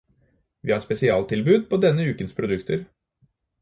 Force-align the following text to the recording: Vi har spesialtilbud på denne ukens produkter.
Vi 0.69 0.73
har 0.75 0.81
spesialtilbud 0.85 1.69
på 1.75 1.81
denne 1.87 2.11
ukens 2.15 2.37
produkter. 2.43 2.87